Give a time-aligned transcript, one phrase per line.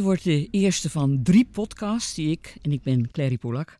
[0.00, 3.78] Dit wordt de eerste van drie podcasts die ik, en ik ben Clary Polak,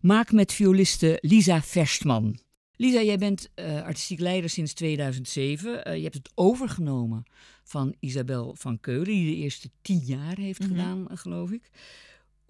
[0.00, 2.38] maak met violiste Lisa Verstman.
[2.76, 5.88] Lisa, jij bent uh, artistiek leider sinds 2007.
[5.88, 7.22] Uh, je hebt het overgenomen
[7.64, 10.68] van Isabel van Keulen, die de eerste tien jaar heeft Mhm.
[10.68, 11.70] gedaan, uh, geloof ik.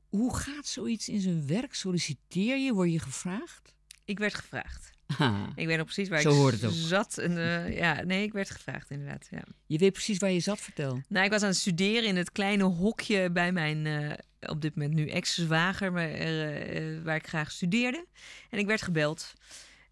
[0.08, 1.74] Hoe gaat zoiets in zijn werk?
[1.74, 2.72] Solliciteer je?
[2.72, 3.74] Word je gevraagd?
[4.04, 4.91] Ik werd gevraagd.
[5.18, 6.70] Ah, Ik weet nog precies waar Zo ik hoort het ook.
[6.72, 7.18] zat.
[7.18, 9.26] En, eh, ja, nee, ik werd gevraagd inderdaad.
[9.30, 9.42] Ja.
[9.66, 11.00] je weet precies waar je zat, vertel.
[11.08, 14.74] Nou, ik was aan het studeren in het kleine hokje bij mijn eh, op dit
[14.74, 18.06] moment nu ex-zwager, maar, eh, waar ik graag studeerde.
[18.50, 19.32] En ik werd gebeld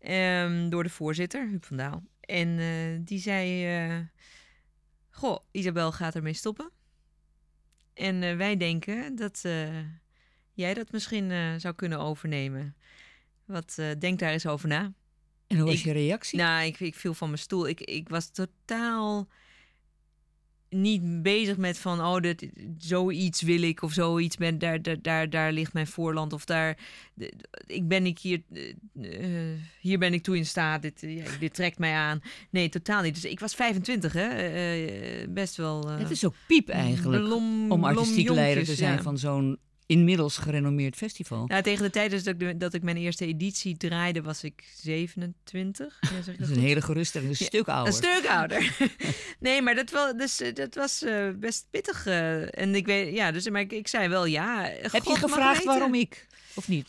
[0.01, 2.03] ehm, door de voorzitter, Huub van Daal.
[2.21, 2.59] En
[3.05, 4.09] die zei,
[5.11, 6.71] goh, Isabel gaat ermee stoppen.
[7.95, 9.41] En wij denken dat
[10.53, 12.77] jij dat misschien zou kunnen overnemen.
[13.45, 14.93] Wat, denk daar eens over na.
[15.51, 16.39] En hoe was Ik- je reactie?
[16.39, 17.69] Nou, ik, ik viel van mijn stoel.
[17.69, 19.29] Ik, ik was totaal
[20.69, 22.49] niet bezig met van, oh, dit,
[22.79, 24.37] zoiets wil ik of zoiets.
[24.37, 26.79] Ben, daar, daar, daar, daar ligt mijn voorland of daar.
[27.67, 28.69] ik ben ik hier, eh,
[29.53, 30.83] eh, hier ben ik toe in staat.
[30.83, 32.21] Dit, ja, dit trekt mij aan.
[32.51, 33.15] Nee, totaal niet.
[33.15, 34.29] Dus ik was 25, hè?
[34.29, 35.89] eh, best wel.
[35.89, 39.03] het is ook piep eigenlijk blom- om artistiek leider te zijn ja.
[39.03, 39.59] van zo'n
[39.91, 41.47] inmiddels gerenommeerd festival.
[41.47, 44.45] Nou, tegen de tijd dus dat, ik, de- dat ik mijn eerste editie draaide, was
[44.45, 45.99] ik 27.
[46.01, 46.65] Ja, zeg ik dat dat is een goed?
[46.65, 47.87] hele geruststelling, een stuk ouder.
[47.95, 48.77] Een stuk ouder.
[49.41, 52.07] nee, maar dat, wel, dus, eh, dat was eh, best pittig.
[52.07, 54.63] eh, en ik weet, ja, dus maar ik, ik zei wel ja.
[54.81, 56.27] Heb je gevraagd waarom ik?
[56.55, 56.89] Of niet?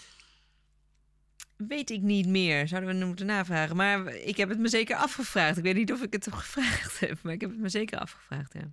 [1.57, 2.67] Weet ik niet meer.
[2.67, 3.75] Zouden we moeten navragen.
[3.75, 5.57] Maar ik heb het me zeker afgevraagd.
[5.57, 8.53] Ik weet niet of ik het gevraagd heb, maar ik heb het me zeker afgevraagd.
[8.53, 8.71] Ja.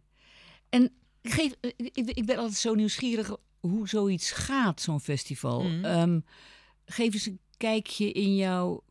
[0.69, 0.91] En
[1.23, 5.63] geef, ik, ik ben altijd zo nieuwsgierig hoe zoiets gaat, zo'n festival.
[5.63, 5.85] Mhm.
[5.85, 6.21] Ehm,
[6.87, 8.83] geef eens een kijkje in jouw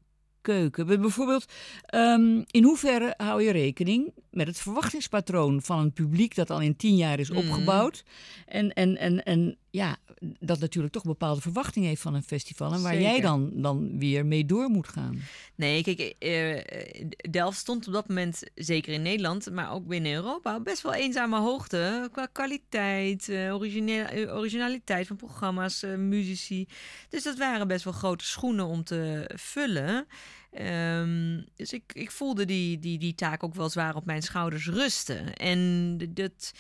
[0.42, 0.88] keuken.
[0.88, 1.46] Bij- Bijvoorbeeld,
[1.86, 6.76] ehm, in hoeverre hou je rekening met het verwachtingspatroon van een publiek dat al in
[6.76, 7.38] tien jaar is Mhm.
[7.40, 8.04] opgebouwd?
[8.46, 9.98] En, en, en, en ja,
[10.40, 12.74] dat natuurlijk toch bepaalde verwachting heeft van een festival.
[12.74, 15.20] En waar jij dan, dan weer mee door moet gaan.
[15.56, 20.14] Nee, kijk, eh, eh, Delft stond op dat moment, zeker in Nederland, maar ook binnen
[20.14, 22.10] Europa, op best wel eenzame hoogte.
[22.12, 26.68] Qua kwaliteit, eh, origineel- originaliteit van programma's, eh, muzici.
[27.10, 30.08] Dus dat waren best wel grote schoenen om te vullen.
[30.52, 34.68] Ehm, dus ik, ik voelde die, die, die taak ook wel zwaar op mijn schouders
[34.68, 35.34] rusten.
[35.34, 36.52] En dat.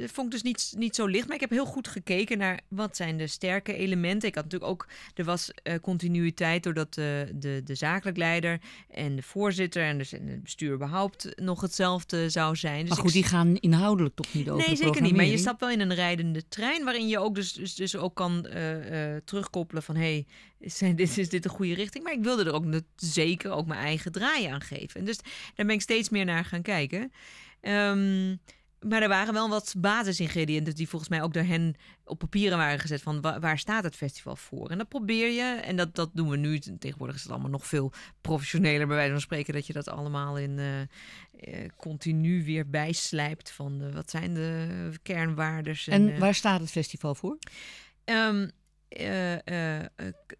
[0.00, 1.26] Dat vond ik dus niet, niet zo licht.
[1.26, 4.28] Maar ik heb heel goed gekeken naar wat zijn de sterke elementen.
[4.28, 8.60] Ik had natuurlijk ook, er was eh, continuïteit doordat de, de, de zakelijk leider
[8.90, 12.80] en de voorzitter en dus het bestuur überhaupt nog hetzelfde zou zijn.
[12.80, 15.16] Dus maar ik goed, die gaan inhoudelijk toch niet over Nee, de zeker niet.
[15.16, 18.14] Maar je stapt wel in een rijdende trein waarin je ook dus, dus, dus ook
[18.14, 20.26] kan eh, terugkoppelen van hé,
[20.58, 22.04] hey, dit, is dit een goede richting?
[22.04, 22.64] Maar ik wilde er ook
[22.96, 25.00] zeker ook mijn eigen draai aan geven.
[25.00, 25.18] En dus
[25.54, 27.12] daar ben ik steeds meer naar gaan kijken.
[27.60, 28.36] Ehm,
[28.88, 31.74] maar er waren wel wat basisingrediënten die volgens mij ook door hen
[32.04, 34.70] op papieren waren gezet van wa- waar staat het festival voor?
[34.70, 36.58] En dat probeer je, en dat, dat doen we nu.
[36.58, 40.38] Tegenwoordig is het allemaal nog veel professioneler bij wijze van spreken dat je dat allemaal
[40.38, 45.88] in eh, eh, continu weer bijslijpt van de, wat zijn de kernwaardes.
[45.88, 47.38] En eh, waar staat het festival voor?
[48.04, 48.48] Ehm,
[48.96, 49.88] eh, eh, eh,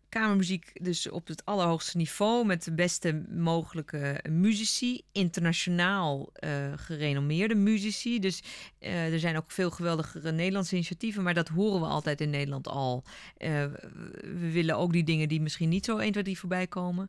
[0.09, 6.33] kamermuziek dus op het allerhoogste niveau met de beste mogelijke muzici, internationaal
[6.77, 8.19] gerenommeerde muzici.
[8.21, 8.43] Dus
[8.79, 13.05] er zijn ook veel geweldige Nederlandse initiatieven, maar dat horen we altijd in Nederland al.
[13.39, 17.09] We willen ook die dingen die misschien niet zo 1, 2, 3 voorbij komen.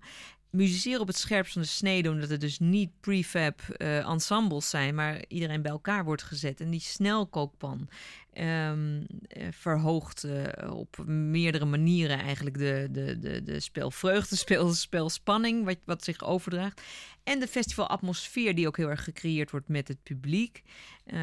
[0.55, 4.95] Musiceren op het scherpst van de snede, omdat het dus niet prefab eh, ensembles zijn,
[4.95, 6.61] maar iedereen bij elkaar wordt gezet.
[6.61, 7.89] En die snelkookpan
[8.33, 15.65] ehm, eh, verhoogt eh, op meerdere manieren eigenlijk de, de, de, de speelvreugde, speel, speelspanning,
[15.65, 16.81] wat, wat zich overdraagt.
[17.23, 20.63] En de festivalatmosfeer die ook heel erg gecreëerd wordt met het publiek.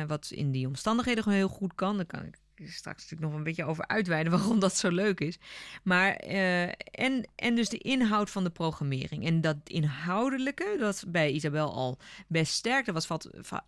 [0.06, 1.96] wat in die omstandigheden gewoon heel goed kan.
[1.96, 5.38] Daar kan ik straks natuurlijk nog een beetje over uitweiden waarom dat zo leuk is.
[5.82, 9.26] Maar eh, en, en dus de inhoud van de programmering.
[9.26, 11.98] En dat inhoudelijke, dat bij Isabel al
[12.28, 12.86] best sterk.
[12.86, 13.58] Er was wat, eh,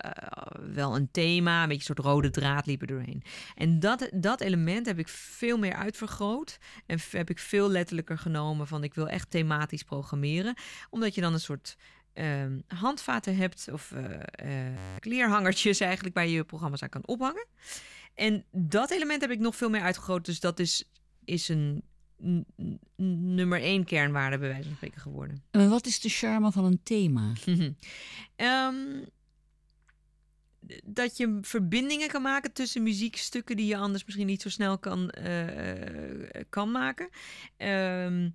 [0.74, 3.22] wel een thema, een beetje een soort rode draad liep er doorheen.
[3.54, 6.58] En dat, dat element heb ik veel meer uitvergroot.
[6.86, 10.54] En heb ik veel letterlijker genomen van ik wil echt thematisch programmeren.
[10.90, 11.76] Omdat je dan een soort
[12.12, 14.58] ehm, handvaten hebt of eh,
[14.98, 17.46] kleerhangertjes eigenlijk waar je je programma's aan kan ophangen.
[18.14, 20.24] En dat element heb ik nog veel meer uitgegroot.
[20.24, 20.90] Dus dat is,
[21.24, 21.82] is een
[22.96, 25.42] nummer één kernwaarde bij wijze van spreken geworden.
[25.50, 27.32] En wat is de charme van een thema?
[28.36, 29.04] Ehm,
[30.84, 35.10] dat je verbindingen kan maken tussen muziekstukken die je anders misschien niet zo snel kan,
[35.10, 37.08] eh, kan maken.
[37.56, 38.30] Ehm,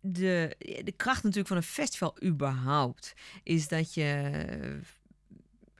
[0.00, 4.80] de, de kracht natuurlijk van een festival überhaupt is dat je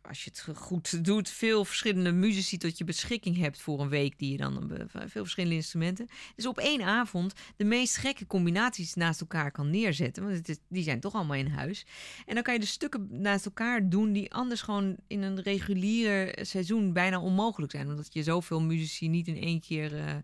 [0.09, 4.19] als je het goed doet, veel verschillende muzici tot je beschikking hebt voor een week,
[4.19, 6.09] die je dan eh, veel verschillende instrumenten.
[6.37, 10.23] Dus op één avond de meest gekke combinaties naast elkaar kan neerzetten.
[10.23, 11.87] Want het is, die zijn toch allemaal in huis.
[12.27, 16.39] En dan kan je de stukken naast elkaar doen die anders gewoon in een regulier
[16.41, 17.89] seizoen bijna onmogelijk zijn.
[17.89, 20.15] Omdat je zoveel muzici niet in één keer uh,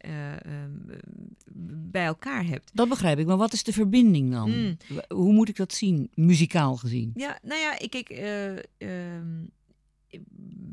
[0.00, 0.12] uh,
[1.88, 2.70] bij elkaar hebt.
[2.74, 4.50] Dat begrijp ik, maar wat is de verbinding dan?
[4.50, 4.76] Mm.
[5.08, 7.12] Hoe moet ik dat zien, muzikaal gezien?
[7.14, 9.44] Ja, nou ja, ik, ik ehm,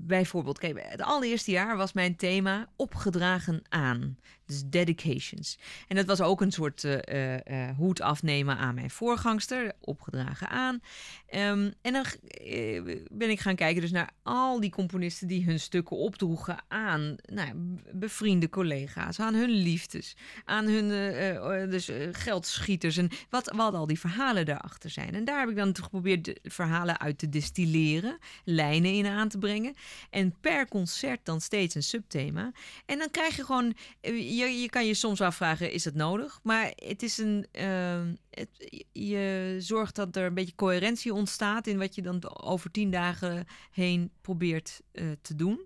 [0.05, 4.17] bijvoorbeeld, kijk, het allereerste jaar was mijn thema opgedragen aan.
[4.45, 5.57] Dus dedications.
[5.87, 10.81] En dat was ook een soort uh, uh, hoed afnemen aan mijn voorgangster, opgedragen aan.
[11.35, 12.05] Um, en dan
[13.11, 17.77] ben ik gaan kijken dus naar al die componisten die hun stukken opdroegen aan nou,
[17.91, 20.89] bevriende collega's, aan hun liefdes, aan hun
[21.69, 25.13] dus, geldschieters en wat, wat al die verhalen daarachter zijn.
[25.13, 29.37] En daar heb ik dan geprobeerd de verhalen uit te distilleren, lijnen in aan te
[29.37, 29.73] brengen.
[30.09, 32.51] En per concert dan steeds een subthema.
[32.85, 33.73] En dan krijg je gewoon
[34.35, 36.39] je, kan je soms afvragen, is het nodig?
[36.43, 37.45] Maar het is een.
[37.51, 42.71] Uh, het, je zorgt dat er een beetje coherentie ontstaat in wat je dan over
[42.71, 45.65] tien dagen heen probeert uh, te doen.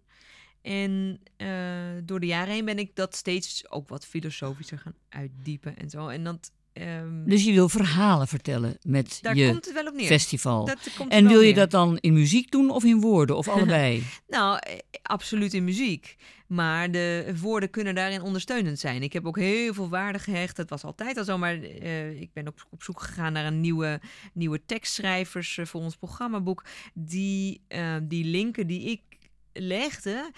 [0.62, 5.78] En uh, door de jaren heen ben ik dat steeds ook wat filosofischer gaan uitdiepen
[5.78, 6.08] en zo.
[6.08, 6.52] En dat.
[6.82, 10.06] Um, dus je wil verhalen vertellen met daar je komt het wel op neer.
[10.06, 10.66] festival.
[10.66, 11.56] Dat komt en wil je neer.
[11.56, 14.04] dat dan in muziek doen of in woorden of allebei?
[14.28, 16.16] Nou, eh, absoluut in muziek.
[16.48, 19.04] Maar de woorden kunnen daarin ondersteunend zijn.
[19.04, 20.56] Ik heb ook heel veel waarde gehecht.
[20.56, 21.38] Dat was altijd al zo.
[21.38, 24.00] Maar uh, ik ben op, op zoek gegaan naar een nieuwe,
[24.34, 26.64] nieuwe tekstschrijvers uh, voor ons programmaboek.
[26.94, 29.02] Die, uh, die linken die ik
[29.58, 30.32] legde,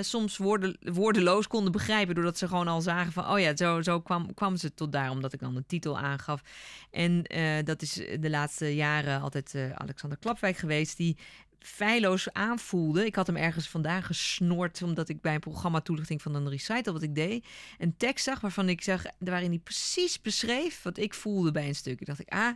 [0.00, 2.14] soms woorden, woordeloos konden begrijpen.
[2.14, 5.10] Doordat ze gewoon al zagen van, oh ja, zo, zo kwam, kwam ze tot daar.
[5.10, 6.42] Omdat ik dan een titel aangaf.
[6.90, 7.22] En
[7.64, 10.96] dat is de laatste jaren altijd Alexander Klapwijk geweest.
[10.96, 11.16] Die
[11.58, 13.06] feilloos aanvoelde.
[13.06, 16.92] Ik had hem ergens vandaan gesnoord, omdat ik bij een programma toelichting van een recital
[16.92, 17.46] wat ik deed,
[17.78, 21.74] een tekst zag waarvan ik zag, waarin hij precies beschreef wat ik voelde bij een
[21.74, 22.00] stuk.
[22.00, 22.52] Ik dacht ik, ah,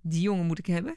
[0.00, 0.96] die jongen moet ik hebben.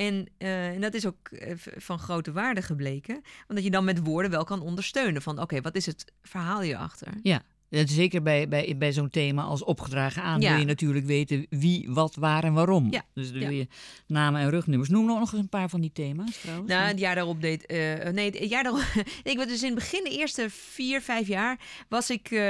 [0.00, 3.98] En, uh, en, dat is ook uh, van grote waarde gebleken, omdat je dan met
[3.98, 7.12] woorden wel kan ondersteunen van, oké, okay, wat is het verhaal hierachter?
[7.22, 7.42] Ja.
[7.70, 10.50] Zeker bij, bij, bij zo'n thema als opgedragen aan ja.
[10.50, 12.88] wil je natuurlijk weten wie, wat, waar en waarom.
[12.90, 13.04] Ja.
[13.14, 13.48] Dus dan ja.
[13.48, 13.66] wil je
[14.06, 14.88] namen en rugnummers.
[14.88, 16.70] Noem nog eens een paar van die thema's trouwens.
[16.70, 17.72] Nou, het jaar daarop deed...
[17.72, 18.82] Uh, nee, het jaar daarop...
[19.22, 21.60] ik was dus in het begin, de eerste vier, vijf jaar...
[21.88, 22.40] Was ik, uh,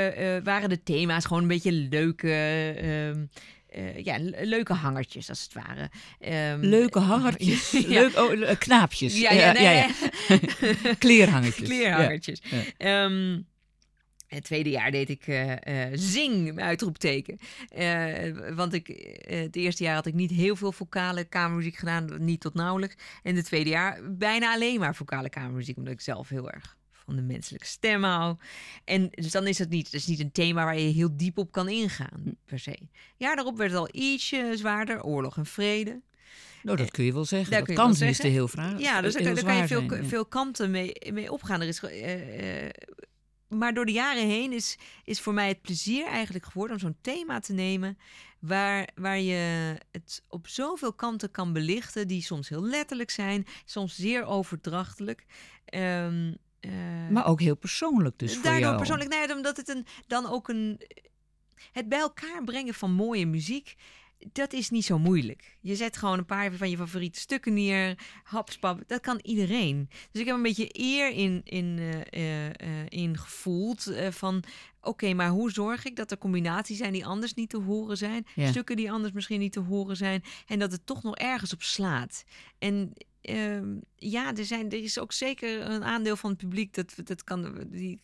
[0.45, 2.75] waren de thema's gewoon een beetje leuke...
[3.16, 3.23] Uh,
[3.97, 5.91] ja, leuke hangertjes als het ware.
[6.53, 7.71] Um, leuke hangertjes?
[7.89, 8.00] ja.
[8.00, 9.21] Leuk, oh, knaapjes?
[9.21, 9.91] Ja, ja, nee, ja, ja.
[10.99, 11.69] Kleerhangertjes.
[11.69, 12.43] Kleerhangertjes.
[12.79, 13.49] Um,
[14.27, 17.39] het tweede jaar deed ik uh, uh, zing, uitroepteken.
[17.79, 18.87] Uh, want ik,
[19.29, 22.95] het eerste jaar had ik niet heel veel vocale kamermuziek gedaan, niet tot nauwelijks.
[23.23, 26.79] En het tweede jaar bijna alleen maar vocale kamermuziek, omdat ik zelf heel erg
[27.11, 28.37] van de menselijke stem hou.
[28.85, 31.38] En dus dan is het niet, het is niet een thema waar je heel diep
[31.38, 32.79] op kan ingaan, per se.
[33.17, 36.00] Ja, daarop werd het al ietsje zwaarder, oorlog en vrede.
[36.62, 37.50] Nou, dat kun je wel zeggen.
[37.50, 38.31] Daar dat kan tenminste zeggen.
[38.31, 38.81] heel vraag.
[38.81, 41.61] Ja, dus daar, daar kan je veel, zijn, veel kanten mee, mee opgaan.
[41.61, 42.71] Er is, uh, uh,
[43.49, 46.97] maar door de jaren heen is, is voor mij het plezier eigenlijk geworden om zo'n
[47.00, 47.99] thema te nemen.
[48.38, 53.95] Waar, waar je het op zoveel kanten kan belichten, die soms heel letterlijk zijn, soms
[53.95, 55.25] zeer overdrachtelijk.
[55.75, 58.76] Um, uh, maar ook heel persoonlijk dus voor Daardoor jou.
[58.76, 60.81] persoonlijk, nee, omdat het een, dan ook een...
[61.73, 63.75] Het bij elkaar brengen van mooie muziek,
[64.33, 65.57] dat is niet zo moeilijk.
[65.61, 69.88] Je zet gewoon een paar van je favoriete stukken neer, hapspap, dat kan iedereen.
[70.11, 74.37] Dus ik heb een beetje eer in, in, uh, uh, in gevoeld van...
[74.83, 77.97] Oké, okay, maar hoe zorg ik dat er combinaties zijn die anders niet te horen
[77.97, 78.26] zijn?
[78.35, 78.47] Ja.
[78.47, 80.23] Stukken die anders misschien niet te horen zijn.
[80.47, 82.25] En dat het toch nog ergens op slaat.
[82.59, 83.61] En uh,
[83.97, 87.67] ja, er, zijn, er is ook zeker een aandeel van het publiek dat, dat kan,
[87.67, 88.00] die,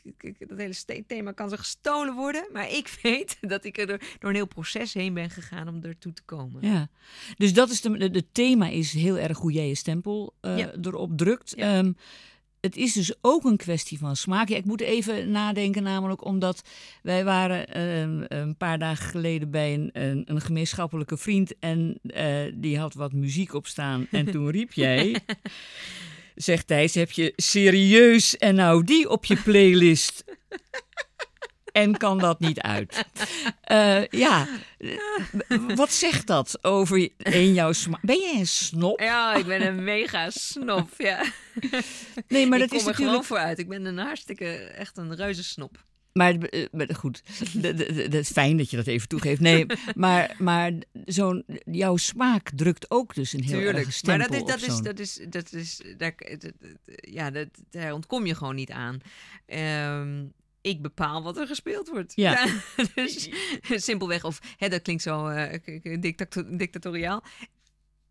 [0.46, 2.48] dat hele thema kan zo gestolen worden.
[2.52, 5.82] Maar ik weet dat ik er door, door een heel proces heen ben gegaan om
[5.82, 6.66] ertoe te komen.
[6.66, 6.88] Ja,
[7.36, 10.72] dus dat is de, de thema is heel erg hoe jij je stempel uh, ja.
[10.82, 11.52] erop drukt.
[11.56, 11.78] Ja.
[11.78, 11.96] Um,
[12.66, 14.48] het is dus ook een kwestie van smaak.
[14.48, 16.62] Ja, ik moet even nadenken, namelijk omdat
[17.02, 22.52] wij waren uh, een paar dagen geleden bij een, een, een gemeenschappelijke vriend en uh,
[22.54, 24.06] die had wat muziek op staan.
[24.10, 25.16] En toen riep jij,
[26.34, 30.24] zegt Thijs, heb je serieus en nou die op je playlist?
[31.76, 33.04] En kan dat niet uit?
[33.72, 34.48] Uh, ja,
[35.74, 38.02] wat zegt dat over in jouw smaak?
[38.02, 39.00] Ben jij een snop?
[39.00, 41.24] Ja, ik ben een mega snop, ja.
[42.28, 42.96] Nee, maar ik dat kom is er natuurlijk...
[42.96, 43.58] gewoon vooruit.
[43.58, 45.84] Ik ben een hartstikke, echt een reuze snop.
[46.12, 47.22] Maar, eh, maar goed,
[47.62, 49.40] het is fijn dat je dat even toegeeft.
[49.40, 50.72] Nee, maar, maar
[51.04, 54.68] zo'n, jouw smaak drukt ook dus een heel Tuurlijk, erg stempel maar dat is, dat
[54.68, 56.14] is, dat is, dat is, daar,
[57.00, 59.00] ja, dat, daar ontkom je gewoon niet aan.
[59.46, 60.24] Ehm,
[60.66, 62.12] ik bepaal wat er gespeeld wordt.
[62.16, 62.46] Ja.
[62.94, 63.28] dus
[63.66, 65.30] simpelweg, of hè, dat klinkt zo
[66.00, 67.22] dictato- dictatoriaal.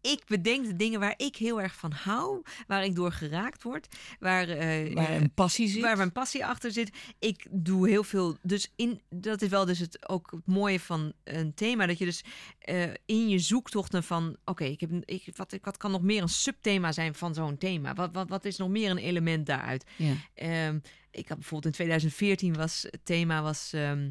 [0.06, 3.98] Ik bedenk de dingen waar ik heel erg van hou, waar ik door geraakt word,
[4.20, 5.82] waar, eh, waar eh, een passie zit.
[5.82, 6.98] Waar mijn passie achter zit.
[7.20, 8.38] Ik doe heel veel.
[8.42, 11.86] Dus in, dat is wel dus het, ook het mooie van een thema.
[11.86, 12.24] Dat je dus
[12.60, 14.38] eh, in je zoektochten van...
[14.46, 17.94] Oké, ik heb ik, wat, wat kan nog meer een subthema zijn van zo'n thema?
[17.94, 19.86] Wat, wat, wat is nog meer een element daaruit?
[19.96, 20.14] ja.
[20.34, 20.80] Ehm,
[21.12, 23.74] ik had bijvoorbeeld in 2014 was het thema was...
[23.74, 24.10] ehm,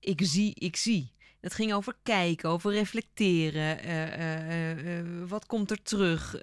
[0.00, 1.12] ik zie, ik zie.
[1.42, 3.78] Dat ging over kijken, over reflecteren.
[3.78, 6.36] eh, eh, eh, wat komt er terug?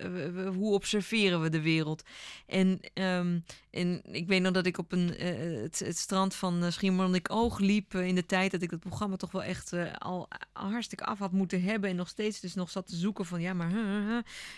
[0.56, 2.04] Hoe observeren we de wereld?
[2.46, 3.40] En, ehm,
[3.72, 7.94] en ik weet nog dat ik op een, het, het strand van uh, Schiermonnikoog liep...
[7.94, 11.62] in de tijd dat ik het programma toch wel echt al hartstikke af had moeten
[11.62, 11.90] hebben...
[11.90, 13.72] en nog steeds dus nog zat te zoeken van ja, maar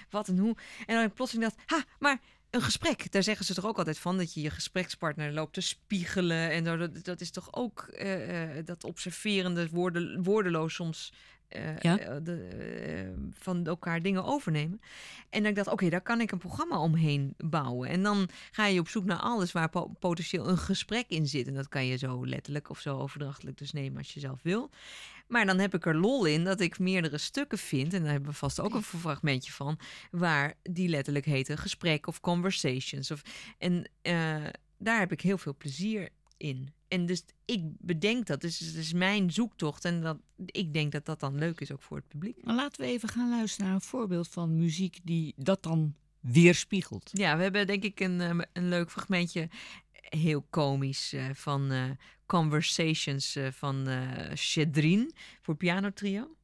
[0.10, 0.56] wat en hoe.
[0.86, 2.20] En dan ik plotseling dacht, ha, maar
[2.52, 5.62] een gesprek, daar zeggen ze toch ook altijd van dat je je gesprekspartner loopt te
[5.62, 6.64] spiegelen en.
[6.64, 11.14] Dat, dat is toch ook eh, dat observerende, woorden, woordeloos soms
[11.48, 12.20] eh, Ja.
[12.20, 14.82] de, van elkaar dingen overnemen.
[15.30, 17.90] En dan dacht ik, oké, daar kan ik een programma omheen bouwen.
[17.90, 21.48] En dan ga je op zoek naar alles waar po- potentieel een gesprek in zit.
[21.48, 24.70] En dat kan je zo letterlijk of zo overdrachtelijk dus nemen als je zelf wil.
[25.32, 27.94] Maar dan heb ik er lol in dat ik meerdere stukken vind.
[27.94, 29.80] En daar hebben we vast ook een fragmentje van.
[30.12, 33.12] Waar die letterlijk heten gesprek of conversations.
[33.12, 33.22] Of,
[33.58, 34.44] en eh,
[34.78, 36.74] daar heb ik heel veel plezier in.
[36.88, 38.42] En dus ik bedenk dat.
[38.42, 39.86] Dus het is mijn zoektocht.
[39.86, 42.44] En dat, ik denk dat dat dan leuk is ook voor het publiek.
[42.44, 47.10] Maar laten we even gaan luisteren naar een voorbeeld van muziek die dat dan weerspiegelt.
[47.14, 49.50] Ja, we hebben denk ik een, eh, een leuk fragmentje.
[50.20, 51.84] Heel komisch eh, van eh,
[52.26, 53.88] Conversations eh, van
[54.34, 56.36] Chedrin voor pianotrio.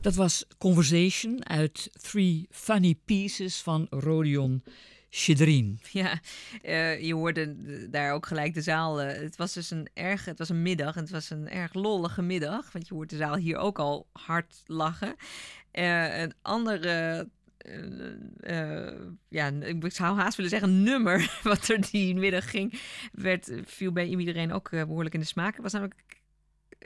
[0.00, 4.62] Dat was Conversation uit Three Funny Pieces van Rodion
[5.90, 6.20] Ja,
[6.62, 7.56] eh, je hoorde
[7.90, 9.00] daar ook gelijk de zaal.
[9.00, 11.74] eh, het was dus een erg, het was een middag en het was een erg
[11.74, 12.72] lollige middag.
[12.72, 15.16] Want je hoort de zaal hier ook al hard lachen.
[15.70, 17.28] Eh, een andere,
[19.28, 22.80] ja, ik zou haast willen zeggen nummer wat er die middag ging,
[23.12, 25.54] werd, viel bij iedereen ook eh, behoorlijk in de smaak.
[25.54, 26.19] Het was namelijk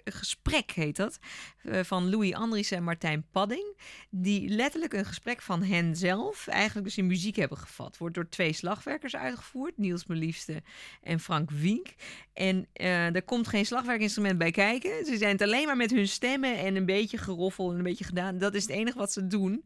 [0.05, 1.19] gesprek, heet dat,
[1.63, 3.77] eh, van Louis Andriessen en Martijn Padding.
[4.11, 7.99] Die letterlijk een gesprek van hen zelf eigenlijk dus in muziek hebben gevat.
[7.99, 10.63] Wordt door twee slagwerkers uitgevoerd, Niels Meliefste
[11.03, 11.95] en Frank Wink.
[12.33, 15.05] En eh, er komt geen slagwerkinstrument bij kijken.
[15.05, 18.05] Ze zijn het alleen maar met hun stemmen en een beetje geroffel en een beetje
[18.05, 18.39] gedaan.
[18.39, 19.65] Dat is het enige wat ze doen.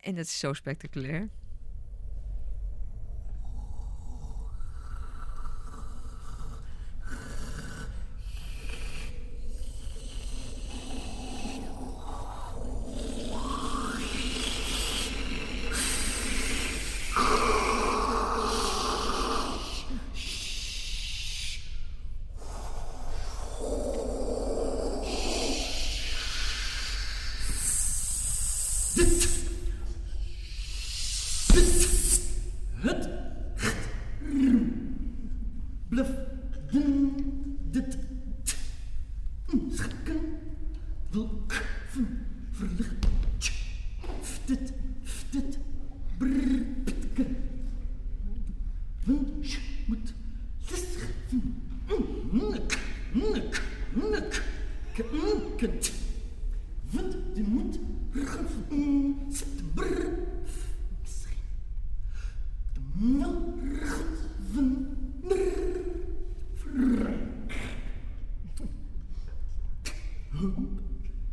[0.00, 1.28] En dat is zo spectaculair.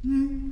[0.06, 0.46] Mm-hmm.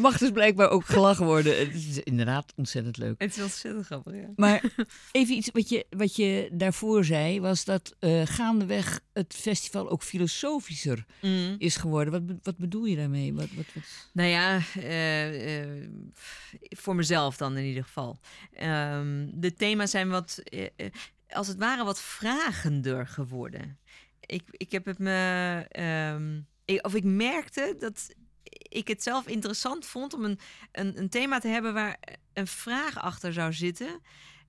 [0.00, 1.58] Er mag dus blijkbaar ook gelachen worden.
[1.58, 3.14] Het is inderdaad ontzettend leuk.
[3.20, 4.28] Het is ontzettend grappig, ja.
[4.36, 4.62] Maar
[5.12, 10.02] even iets wat je, wat je daarvoor zei, was dat eh, gaandeweg het festival ook
[10.02, 11.54] filosofischer Mm.
[11.58, 12.12] is geworden.
[12.26, 13.34] Wat, wat bedoel je daarmee?
[13.34, 13.84] Wat, wat, wat...
[14.12, 15.88] Nou ja, eh, eh,
[16.60, 18.18] voor mezelf dan in ieder geval.
[18.52, 20.42] Ehm, de thema's zijn wat,
[21.28, 23.78] als het ware, wat vragender geworden.
[24.26, 28.08] Ik, ik heb het me, ehm, ik- of ik merkte dat
[28.50, 30.38] ik het zelf interessant vond om een,
[30.72, 31.98] een, een thema te hebben waar
[32.32, 34.00] een vraag achter zou zitten.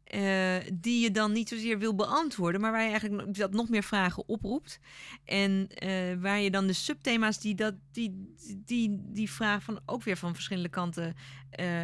[0.04, 3.84] eh, die je dan niet zozeer wil beantwoorden, maar waar je eigenlijk dat nog meer
[3.84, 4.80] vragen oproept.
[5.26, 8.36] En eh, waar je dan de subthema's die dat, die,
[8.66, 11.16] die, die vraag van ook weer van verschillende kanten
[11.50, 11.82] eh,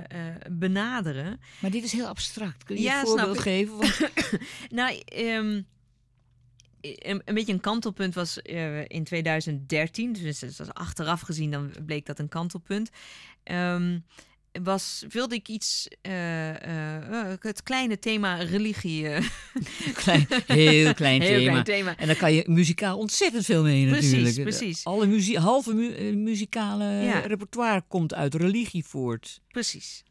[0.52, 1.40] benaderen.
[1.60, 2.64] Maar dit is heel abstract.
[2.64, 3.78] Kun je Ja, een voorbeeld geven?
[3.78, 4.00] Want,
[4.70, 5.62] Nou, ehm,
[6.82, 10.14] een, een beetje een kantelpunt was eh, in 2013.
[10.14, 12.90] Dus is achteraf gezien, dan bleek dat een kantelpunt.
[13.44, 14.00] Ehm,
[14.64, 19.04] was, wilde ik iets, eh, eh, het kleine thema religie.
[20.04, 21.50] klein, heel klein heel thema.
[21.50, 21.98] klein thema.
[21.98, 24.42] En dan kan je muzikaal ontzettend veel mee Precies, natuurlijk.
[24.42, 24.84] precies.
[24.84, 27.20] Alle muzie halve mu- muzikale Ja.
[27.20, 29.42] repertoire komt uit religie voort.
[29.48, 30.04] Precies.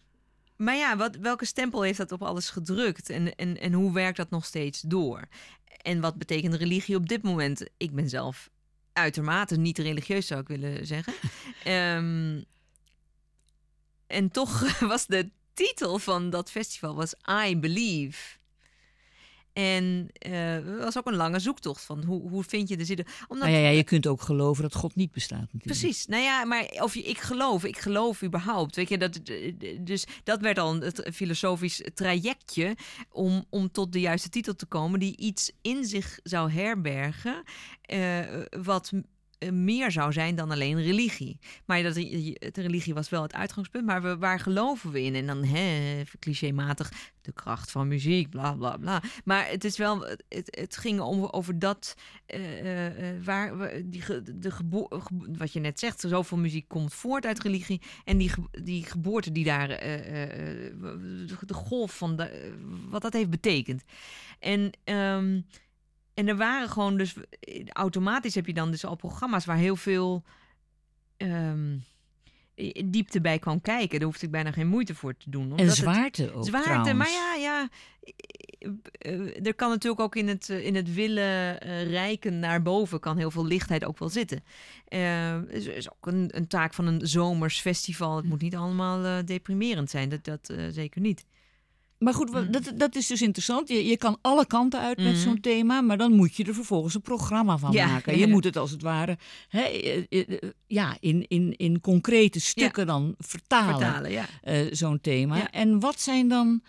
[0.56, 3.10] Maar ja, wat, welke stempel heeft dat op alles gedrukt?
[3.10, 5.28] En, en, en hoe werkt dat nog steeds door?
[5.82, 7.66] En wat betekent religie op dit moment?
[7.76, 8.50] Ik ben zelf
[8.92, 11.12] uitermate niet religieus, zou ik willen zeggen.
[11.64, 12.42] Ehm,
[14.06, 17.14] en toch was de titel van dat festival was
[17.46, 18.36] I Believe.
[19.56, 22.98] En eh, het was ook een lange zoektocht van hoe, hoe vind je de zin.
[23.28, 25.64] Omdat, Nou ja, ja, je kunt ook geloven dat God niet bestaat natuurlijk.
[25.64, 26.06] Precies.
[26.06, 28.76] Nou ja, maar of je, ik geloof, ik geloof überhaupt.
[28.76, 29.20] Weet je, dat,
[29.80, 32.76] dus dat werd al een filosofisch trajectje
[33.10, 37.42] om, om tot de juiste titel te komen, die iets in zich zou herbergen,
[37.80, 38.18] eh,
[38.50, 39.00] wat eh,
[39.52, 41.38] meer zou zijn dan alleen religie.
[41.64, 45.14] Maar dat, de religie was wel het uitgangspunt, maar waar geloven we in?
[45.14, 46.92] En dan, hè, clichématig,
[47.26, 49.02] de kracht van muziek, bla bla bla.
[49.24, 51.94] Maar het is wel, het, het ging om, over dat,
[52.26, 54.02] eh, eh, eh, waar die,
[54.38, 54.88] de gebo
[55.38, 57.82] wat je net zegt, zoveel muziek komt voort uit religie.
[58.04, 60.72] En die, die geboorte die daar, eh, eh, eh,
[61.46, 62.52] de, golf van, eh,
[62.88, 63.84] wat dat heeft betekend.
[64.38, 65.40] En, ehm,
[66.16, 67.14] en er waren gewoon dus,
[67.72, 70.24] automatisch heb je dan dus al programma's waar heel veel
[71.16, 71.76] ehm,
[72.84, 73.98] diepte bij kwam kijken.
[73.98, 75.42] Daar hoefde ik bijna geen moeite voor te doen.
[75.44, 76.96] En omdat het- zwaarte ook Zwaarte, trouwens.
[76.98, 77.68] maar ja, ja.
[78.98, 83.00] eh, er kan natuurlijk ook in het, eh, in het willen eh, rijken naar boven...
[83.00, 84.44] kan heel veel lichtheid ook wel zitten.
[84.88, 88.16] Eh is, is ook een, een taak van een zomers festival.
[88.16, 90.08] Het moet niet allemaal deprimerend zijn.
[90.08, 91.24] Dat, dat zeker niet.
[91.98, 92.50] Maar goed, Mm.
[92.50, 93.68] dat, dat is dus interessant.
[93.68, 95.16] Je, je kan alle kanten uit met Mhm.
[95.22, 98.12] zo'n thema, maar dan moet je er vervolgens een programma van Ja, maken.
[98.18, 98.28] Je ja.
[98.32, 102.86] moet het als het ware hè, eh, eh, eh, ja, in, in, in concrete stukken
[102.86, 104.26] dan vertalen, Vertalen, ja.
[104.74, 105.50] zo'n thema.
[105.50, 106.62] En wat zijn dan,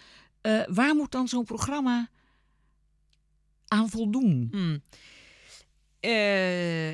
[0.68, 2.10] waar moet dan zo'n programma
[3.68, 4.52] aan voldoen?
[6.00, 6.94] Eh,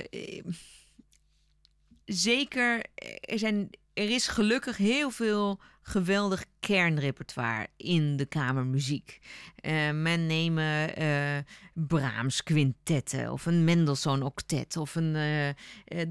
[2.05, 2.85] zeker,
[3.21, 9.19] er, zijn, er is gelukkig heel veel geweldig kernrepertoire in de kamermuziek.
[9.55, 11.37] Eh, men nemen eh
[11.73, 14.77] Brahms quintetten of een Mendelssohn octet.
[14.77, 15.47] Of een, eh,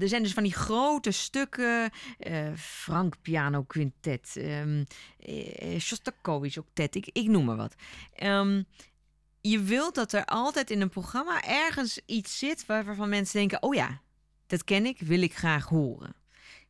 [0.01, 1.91] er zijn dus van die grote stukken,
[2.55, 7.75] Frank piano quintet, eh, Shostakovich octet, ik, ik noem maar wat.
[8.13, 8.63] Ehm,
[9.41, 13.63] je wilt dat er altijd in een programma ergens iets zit waar- waarvan mensen denken:
[13.63, 14.01] oh ja,
[14.47, 16.15] dat ken ik, wil ik graag horen.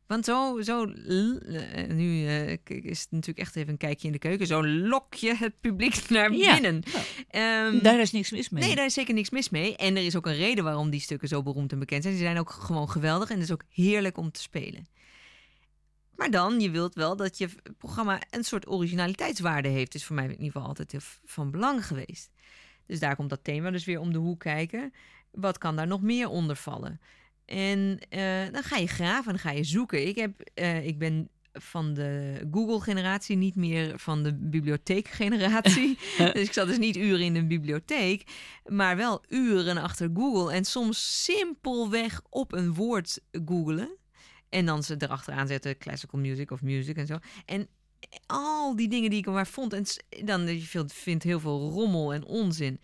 [0.06, 4.18] Want zo, zo eh, nu eh, is het natuurlijk echt even een kijkje in de
[4.18, 4.46] keuken.
[4.46, 6.52] Zo lok je het publiek naar Ja.
[6.52, 6.82] binnen.
[7.28, 8.62] Ehm, Daar is niks mis mee.
[8.64, 9.76] Nee, daar is zeker niks mis mee.
[9.76, 12.14] En er is ook een reden waarom die stukken zo beroemd en bekend zijn.
[12.14, 14.86] Die zijn ook gewoon geweldig en het is ook heerlijk om te spelen.
[16.16, 19.94] Maar dan, je wilt wel dat je programma een soort originaliteitswaarde heeft.
[19.94, 22.30] Is voor mij in ieder geval altijd van belang geweest.
[22.86, 24.92] Dus daar komt dat thema dus weer om de hoek kijken.
[25.30, 27.00] Wat kan daar nog meer onder vallen?
[27.44, 30.06] En eh, dan ga je graven en dan ga je zoeken.
[30.06, 35.98] Ik, heb, eh, ik ben van de Google-generatie, niet meer van de bibliotheek-generatie.
[36.32, 38.26] dus ik zat dus niet uren in een bibliotheek,
[38.66, 40.52] maar wel uren achter Google.
[40.52, 43.96] En soms simpelweg op een woord googelen.
[44.48, 47.18] En dan ze erachteraan zetten classical music of music en zo.
[47.46, 47.68] En
[48.26, 49.72] al die dingen die ik er maar vond.
[49.72, 49.84] En
[50.24, 52.80] dan je vindt heel veel rommel en onzin.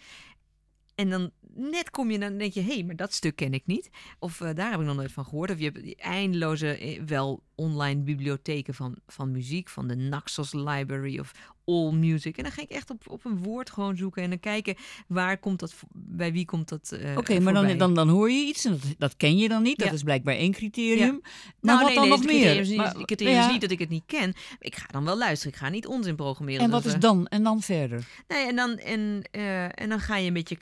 [0.95, 3.67] En dan net kom je, dan denk je, hé, hey, maar dat stuk ken ik
[3.67, 3.91] niet.
[4.19, 5.51] Of eh, daar heb ik nog nooit van gehoord.
[5.51, 10.53] Of je hebt die eindeloze, eh, wel online bibliotheken van, van muziek, van de Naxos
[10.53, 11.33] Library of
[11.65, 12.37] All Music.
[12.37, 14.75] En dan ga ik echt op, op een woord gewoon zoeken en dan kijken
[15.07, 16.93] waar komt dat, bij wie komt dat.
[16.93, 19.63] eh, Oké, maar dan, dan, dan hoor je iets en dat, dat ken je dan
[19.63, 19.79] niet.
[19.79, 19.93] Dat Ja.
[19.95, 21.21] is blijkbaar één criterium.
[21.21, 22.35] Maar Nou, wat nee, dan nee, nog meer?
[22.37, 23.51] criterium niet, Maar- het criterium is ja.
[23.53, 24.35] niet dat ik het niet ken.
[24.59, 25.53] Ik ga dan wel luisteren.
[25.53, 26.65] Ik ga niet onzin programmeren.
[26.65, 27.27] En wat is eh, dan?
[27.27, 28.07] En dan verder?
[28.29, 30.57] Nee, en dan, en, eh, en dan ga je een beetje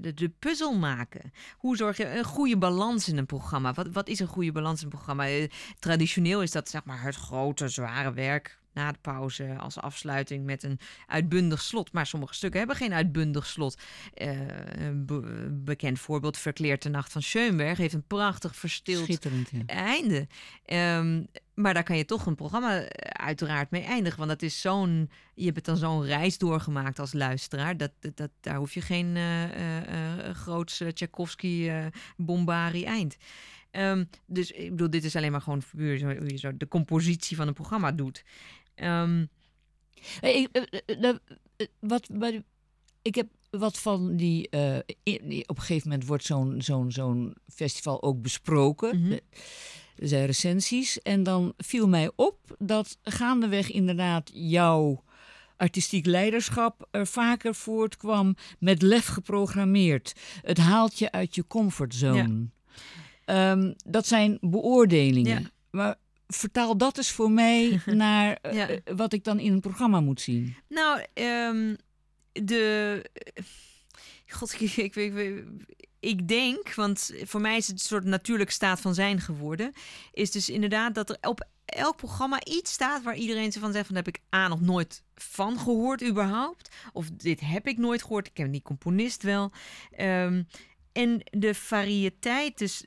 [0.00, 1.32] de, de puzzel maken.
[1.58, 3.72] Hoe zorg je een goede balans in een programma?
[3.72, 5.26] Wat, wat is een goede balans in een programma?
[5.78, 10.62] Traditioneel is dat zeg maar het grote, zware werk na de pauze als afsluiting met
[10.62, 11.92] een uitbundig slot.
[11.92, 13.78] Maar sommige stukken hebben geen uitbundig slot.
[14.14, 14.38] Eh,
[14.86, 19.62] een be- bekend voorbeeld, Verkleerd de Nacht van Schoenberg, heeft een prachtig verstild ja.
[19.66, 20.26] einde.
[20.64, 21.22] Ehm,
[21.54, 24.18] maar daar kan je toch een programma eh, uiteraard mee eindigen.
[24.18, 25.10] Want dat is zo'n.
[25.34, 27.76] Je hebt dan zo'n reis doorgemaakt als luisteraar.
[27.76, 29.76] Dat, dat, daar hoef je geen eh
[30.28, 33.16] eh, groots eh, Tchaikovsky eh bombari eind.
[33.70, 36.68] Ehm, dus ik bedoel, dit is alleen maar gewoon puur zo, hoe je zo de
[36.68, 38.24] compositie van een programma doet.
[38.74, 39.24] Ehm,
[40.20, 41.14] Eh, ik, eh, eh, eh,
[41.56, 42.42] eh, wat, wat-
[43.02, 44.48] ik heb wat van die.
[45.02, 49.00] in- op een gegeven moment wordt zo'n zo'n zo'n festival ook besproken.
[49.00, 49.12] Mhm.
[49.96, 51.02] Er zijn recensies.
[51.02, 55.04] En dan viel mij op dat gaandeweg inderdaad jouw
[55.56, 60.12] artistiek leiderschap er vaker voortkwam met lef geprogrammeerd.
[60.42, 62.48] Het haalt je uit je comfortzone.
[63.24, 65.40] Ehm, dat zijn beoordelingen.
[65.42, 65.50] Ja.
[65.70, 68.68] Maar vertaal dat eens voor mij naar eh, Ja.
[68.68, 70.56] eh, wat ik dan in een programma moet zien.
[70.68, 71.74] Nou, ehm,
[72.32, 73.04] de.
[74.28, 75.44] God, ik, ik, ik,
[76.00, 79.72] ik, denk, want voor mij is het een soort natuurlijk staat van zijn geworden.
[80.12, 83.86] Is dus inderdaad dat er op elk programma iets staat waar iedereen zo van zegt:
[83.86, 86.74] van heb ik A nog nooit van gehoord überhaupt.
[86.92, 88.26] Of dit heb ik nooit gehoord.
[88.26, 89.52] Ik ken die componist wel.
[89.90, 90.42] Ehm,
[90.94, 92.84] en de variëteit, dus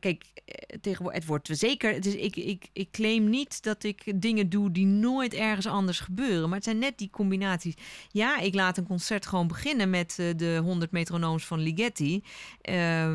[0.00, 4.48] kijk, eh, tegenwoordig, het wordt zeker, dus ik, ik, ik claim niet dat ik dingen
[4.48, 7.74] doe die nooit ergens anders gebeuren, maar het zijn net die combinaties.
[8.10, 12.22] Ja, ik laat een concert gewoon beginnen met eh, de 100 metronooms van Ligeti.
[12.60, 13.12] Eh,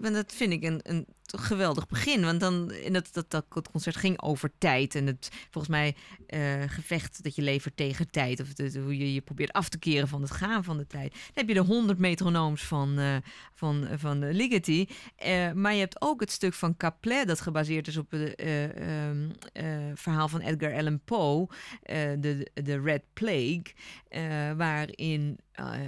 [0.00, 2.22] want dat vind ik een, een geweldig begin.
[2.22, 4.94] Want dan, en dat, dat, dat, dat concert ging over tijd.
[4.94, 8.40] En het, volgens mij, eh, gevecht dat je levert tegen tijd.
[8.40, 11.12] Of de, hoe je je probeert af te keren van het gaan van de tijd.
[11.12, 13.16] Dan heb je de 100 metronooms van, eh
[13.60, 14.88] van, van Ligeti.
[15.16, 19.08] Eh, maar je hebt ook het stuk van Caplet, dat gebaseerd is op het eh,
[19.08, 19.64] ehm, eh,
[19.94, 21.48] verhaal van Edgar Allan Poe.
[22.18, 23.64] de, de Red Plague.
[24.56, 25.38] waarin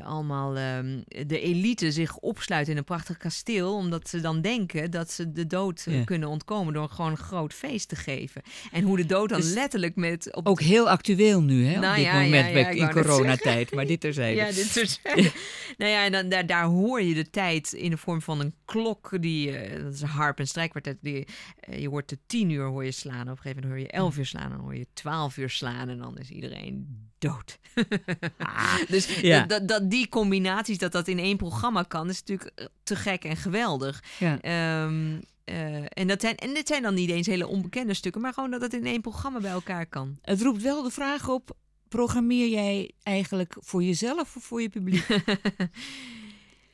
[0.05, 3.75] allemaal ehm, de elite zich opsluit in een prachtig kasteel.
[3.77, 6.05] Omdat ze dan denken dat ze de dood eh, Ja.
[6.05, 8.43] kunnen ontkomen door gewoon een groot feest te geven.
[8.73, 11.87] En hoe de dood dan Dus letterlijk met op Ook heel actueel nu, hè, Nou
[11.91, 13.75] op dit ja, ja, moment bij- in coronatijd.
[13.75, 14.37] Maar dit terzijde.
[14.41, 15.01] Ja, dit soort
[15.79, 18.55] Nou ja, en dan, daar, daar hoor je de tijd in de vorm van een
[18.65, 19.17] klok.
[19.23, 20.99] Die, eh, dat is een harp en strijkkwartet.
[21.01, 21.27] Die,
[21.61, 23.21] eh, je hoort de tien uur hoor je slaan.
[23.23, 24.51] Op een gegeven moment hoor je elf uur slaan.
[24.51, 25.89] Dan hoor je twaalf uur slaan.
[25.89, 27.59] En dan is iedereen dood.
[28.93, 29.47] dus Ja.
[29.47, 33.25] dat, dat, die combinaties, dat dat in één programma kan, is natuurlijk eh, te gek
[33.25, 34.03] en geweldig.
[34.19, 34.41] Ja.
[34.41, 38.33] Ehm, eh, en, dat zijn, en dit zijn dan niet eens hele onbekende stukken, maar
[38.33, 40.19] gewoon dat het in één programma bij elkaar kan.
[40.23, 41.57] Het roept wel de vraag op,
[41.89, 45.07] programmeer jij eigenlijk voor jezelf of voor je publiek?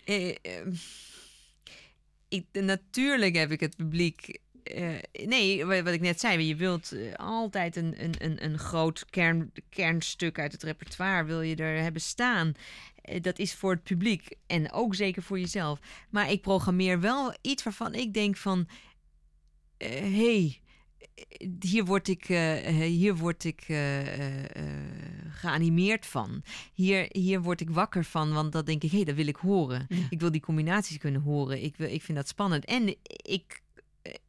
[0.04, 0.72] Eh, ehm,
[2.28, 4.38] ik, natuurlijk heb ik het publiek.
[4.68, 8.58] Eh, nee, wa- wat ik net zei, je wilt eh, altijd een, een, een, een
[8.58, 12.52] groot kern, kernstuk uit het repertoire wil je er hebben staan.
[13.02, 15.80] Eh, dat is voor het publiek en ook zeker voor jezelf.
[16.10, 18.68] Maar ik programmeer wel iets waarvan ik denk van,
[19.78, 20.60] hey,
[21.60, 22.24] hier word ik,
[22.74, 23.66] hier word ik
[25.28, 26.42] geanimeerd van.
[26.72, 29.36] Hier, hier word ik wakker van, want dat denk ik, hé, hey, dat wil ik
[29.36, 29.86] horen.
[29.88, 29.96] Ja.
[30.10, 31.62] Ik wil die combinaties kunnen horen.
[31.62, 32.64] Ik, wil, ik vind dat spannend.
[32.64, 33.62] En ik,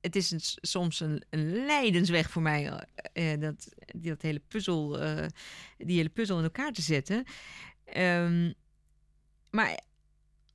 [0.01, 2.67] het is een, soms een, een leidensweg voor mij,
[3.13, 5.25] eh, eh, dat, die, dat hele puzzel, eh,
[5.77, 7.23] die hele puzzel in elkaar te zetten.
[7.85, 8.51] Ehm,
[9.49, 9.79] maar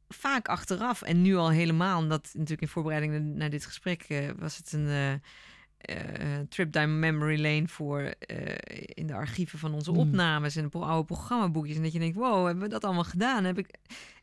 [0.09, 4.73] vaak achteraf, en nu al helemaal, omdat natuurlijk in voorbereiding naar, dit gesprek was het
[4.73, 5.23] een
[6.49, 8.15] trip down memory lane voor
[8.87, 9.99] in de archieven van onze Mm.
[9.99, 11.77] opnames en oude programmaboekjes.
[11.77, 13.45] En dat je denkt, wow, hebben we dat allemaal gedaan?
[13.45, 13.75] Heb ik...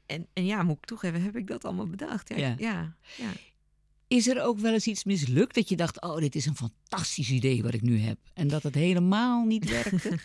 [0.06, 2.30] en, en ja, moet ik toegeven, heb ik dat allemaal bedacht?
[2.30, 2.56] Ja, Ja.
[2.58, 2.96] ja.
[3.18, 3.32] ja.
[4.12, 7.30] Is er ook wel eens iets mislukt dat je dacht, oh, dit is een fantastisch
[7.30, 8.18] idee wat ik nu heb.
[8.34, 10.18] En dat het helemaal niet werkte?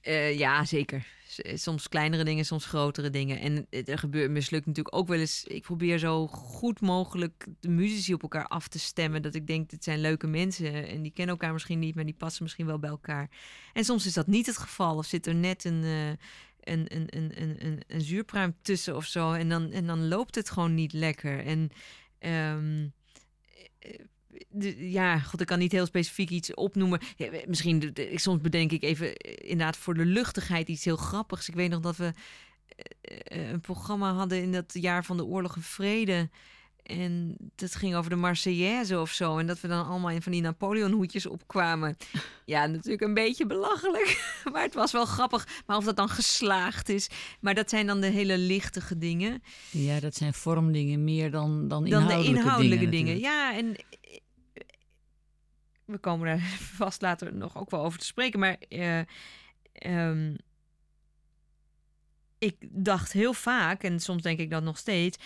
[0.00, 1.06] Eh, ja, zeker.
[1.54, 3.40] Soms kleinere dingen, soms grotere dingen.
[3.40, 5.44] En er gebeurt mislukt natuurlijk ook wel eens.
[5.44, 9.22] Ik probeer zo goed mogelijk de muzici op elkaar af te stemmen.
[9.22, 10.88] Dat ik denk, dit zijn leuke mensen.
[10.88, 13.30] En die kennen elkaar misschien niet, maar die passen misschien wel bij elkaar.
[13.72, 14.96] En soms is dat niet het geval.
[14.96, 16.16] Of zit er net een, een,
[16.64, 19.32] een, een, een, een, een zuurpruim tussen of zo.
[19.32, 21.44] En dan, en dan loopt het gewoon niet lekker.
[21.44, 21.70] En
[22.18, 22.88] ehm,
[23.78, 23.98] eh,
[24.48, 27.00] de- ja, god, ik kan niet heel specifiek iets opnoemen.
[27.46, 31.48] Misschien, de- soms bedenk ik even eh, inderdaad voor de luchtigheid iets heel grappigs.
[31.48, 32.12] Ik weet nog dat we
[33.00, 36.30] eh, eh, een programma hadden in dat jaar van de oorlog en vrede.
[36.88, 39.38] En dat ging over de Marseillaise of zo.
[39.38, 41.96] En dat we dan allemaal in van die Napoleon-hoedjes opkwamen.
[42.44, 44.06] Ja, natuurlijk een beetje belachelijk.
[44.52, 45.62] Maar het was wel grappig.
[45.66, 47.08] Maar of dat dan geslaagd is.
[47.40, 49.42] Maar dat zijn dan de hele lichtige dingen.
[49.70, 53.06] ja, dat zijn vormdingen meer dan, dan dan inhoudelijke, de inhoudelijke dingen.
[53.06, 53.20] dingen.
[53.20, 54.18] Ja, en eh,
[55.84, 58.40] we komen daar vast later nog ook wel over te spreken.
[58.40, 59.00] Maar eh,
[59.72, 60.34] ehm,
[62.38, 65.18] ik dacht heel vaak, en soms denk ik dat nog steeds.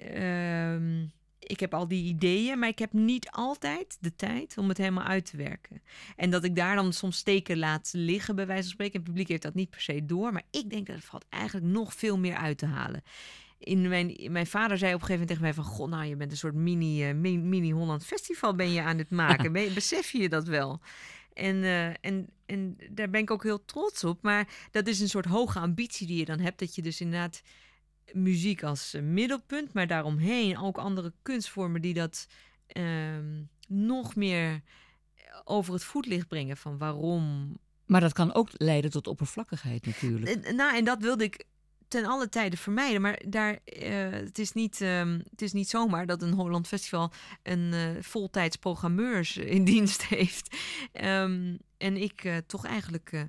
[0.00, 1.06] Ehm,
[1.38, 5.04] ik heb al die ideeën, maar ik heb niet altijd de tijd om het helemaal
[5.04, 5.82] uit te werken.
[6.16, 8.96] En dat ik daar dan soms steken laat liggen, bij wijze van spreken.
[8.96, 10.32] Het publiek heeft dat niet per se door.
[10.32, 13.02] Maar ik denk dat er valt eigenlijk nog veel meer uit te halen.
[13.58, 15.64] In mijn, mijn vader zei op een gegeven moment tegen mij van...
[15.64, 19.10] Goh, nou, je bent een soort mini, eh, mi- mini-Holland Festival ben je aan het
[19.10, 19.52] maken.
[19.74, 20.80] Besef je dat wel?
[21.32, 24.22] En, eh, en, en daar ben ik ook heel trots op.
[24.22, 26.58] Maar dat is een soort hoge ambitie die je dan hebt.
[26.58, 27.42] Dat je dus inderdaad
[28.12, 29.72] muziek als eh, middelpunt...
[29.72, 32.26] maar daaromheen ook andere kunstvormen die dat
[32.66, 34.60] ehm, nog meer
[35.44, 36.56] over het voetlicht brengen.
[36.56, 40.44] Van waarom Maar dat kan ook leiden tot oppervlakkigheid natuurlijk.
[40.44, 41.44] en- Nou, en dat wilde ik
[41.88, 43.00] ten alle tijde vermijden.
[43.00, 47.12] Maar daar, eh, het, is niet, ehm, het is niet zomaar dat een Holland Festival
[47.42, 50.56] een eh, voltijds programmeurs in dienst heeft.
[50.92, 53.22] Ehm, en ik eh, toch eigenlijk eh,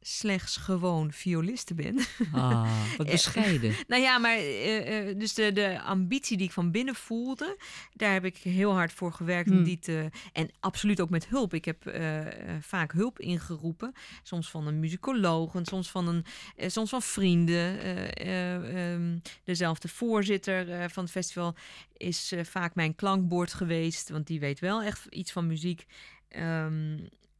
[0.00, 1.98] slechts gewoon violiste ben.
[2.32, 3.74] Ah, wat Eh, bescheiden.
[3.88, 7.56] nou ja, maar eh, eh, dus de, de ambitie die ik van binnen voelde,
[7.92, 9.64] daar heb ik heel hard voor gewerkt Hmm.
[9.64, 10.10] die te.
[10.32, 11.54] En absoluut ook met hulp.
[11.54, 11.92] Ik heb
[12.60, 13.92] vaak hulp ingeroepen.
[14.22, 16.24] Soms van een muzikoloog, en soms van, een,
[16.70, 17.80] soms van vrienden.
[17.80, 21.54] Eh, eh, ehm, dezelfde voorzitter van het festival
[21.96, 25.86] is vaak mijn klankbord geweest, want die weet wel echt iets van muziek.
[26.28, 26.98] Ehm,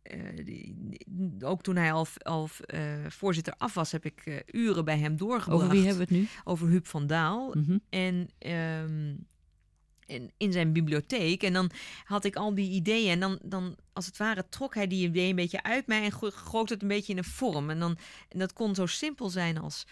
[0.09, 0.97] eh, die-
[1.45, 5.17] ook toen hij al, al eh, voorzitter af was, heb ik eh, uren bij hem
[5.17, 5.63] doorgebracht.
[5.63, 6.29] Over wie hebben we het nu?
[6.45, 7.55] Over Huub van Daal.
[7.55, 7.79] Mhm.
[7.89, 11.43] En, en in zijn bibliotheek.
[11.43, 11.71] En dan
[12.05, 13.11] had ik al die ideeën.
[13.11, 16.13] En dan, dan als het ware, trok hij die ideeën een beetje uit mij en
[16.33, 17.71] goot het een beetje in een vorm.
[17.71, 17.99] En, dan,
[18.29, 19.87] en dat kon zo simpel zijn als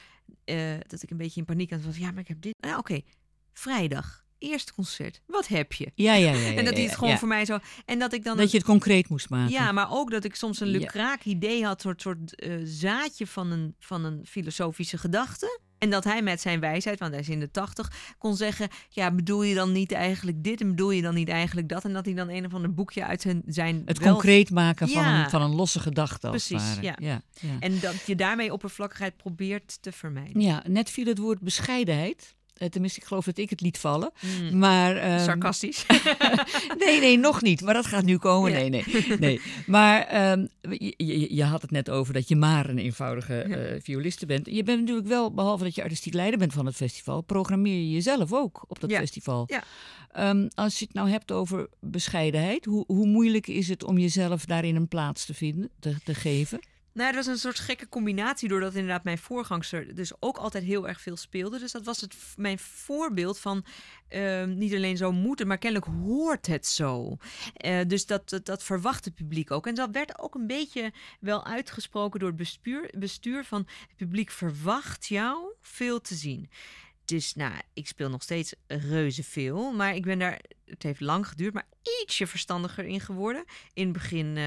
[0.86, 1.96] dat ik een beetje in paniek aan was.
[1.96, 2.54] Ja, maar ik heb dit.
[2.60, 3.00] Nou, oké.
[3.52, 4.24] Vrijdag.
[4.38, 5.20] Eerste concert.
[5.26, 5.90] Wat heb je?
[5.94, 6.38] Ja, ja, ja.
[6.50, 7.18] ja, en dat hij het gewoon ja.
[7.18, 7.58] voor mij zo.
[7.84, 8.36] En dat ik dan.
[8.36, 9.52] Dat je het concreet moest maken.
[9.52, 13.50] Ja, maar ook dat ik soms een lukraak idee had, soort, soort eh, zaadje van
[13.50, 15.60] een, van een filosofische gedachte.
[15.78, 19.10] En dat hij met zijn wijsheid, want hij is in de tachtig, kon zeggen: Ja,
[19.10, 21.84] bedoel je dan niet eigenlijk dit en bedoel je dan niet eigenlijk dat?
[21.84, 23.42] En dat hij dan een of ander boekje uit zijn.
[23.46, 25.24] zijn Het wel- concreet maken van, Ja.
[25.24, 26.28] een, van een losse gedachte.
[26.28, 26.86] Als het Precies, ware.
[26.86, 26.94] ja.
[27.08, 27.56] Ja, ja.
[27.60, 30.40] En dat je daarmee oppervlakkigheid probeert te vermijden.
[30.40, 32.34] ja, net viel het woord bescheidenheid.
[32.56, 34.10] Eh, Tenminste, ik geloof dat ik het liet vallen.
[34.20, 34.58] Mm.
[34.58, 35.86] Maar, ehm, Sarcastisch.
[36.84, 37.60] nee, nee, nog niet.
[37.60, 38.50] Maar dat gaat nu komen.
[38.50, 38.56] Ja.
[38.56, 38.84] Nee, nee,
[39.18, 39.40] nee.
[39.66, 40.46] Maar ehm,
[40.96, 44.46] je, had het net over dat je maar een eenvoudige eh, violiste bent.
[44.50, 47.90] Je bent natuurlijk wel, behalve dat je artistiek leider bent van het festival, programmeer je
[47.90, 48.98] jezelf ook op dat Ja.
[48.98, 49.44] festival.
[49.46, 49.62] Ja.
[50.12, 54.44] Ehm, als je het nou hebt over bescheidenheid, hoe, hoe moeilijk is het om jezelf
[54.44, 56.60] daarin een plaats te vinden, te, te geven?
[56.96, 60.88] Nou, dat was een soort gekke combinatie, doordat inderdaad mijn voorgangster dus ook altijd heel
[60.88, 61.58] erg veel speelde.
[61.58, 63.64] Dus dat was het, mijn voorbeeld van
[64.08, 67.16] ehm, niet alleen zo moeten, maar kennelijk hoort het zo.
[67.54, 69.66] Eh, dus dat, dat, dat verwacht het publiek ook.
[69.66, 74.30] En dat werd ook een beetje wel uitgesproken door het bestuur, bestuur van het publiek
[74.30, 76.50] verwacht jou veel te zien.
[77.06, 81.28] Dus nou, ik speel nog steeds reuze veel, maar ik ben daar, het heeft lang
[81.28, 81.66] geduurd, maar
[82.02, 83.44] ietsje verstandiger in geworden.
[83.74, 84.44] In het begin eh,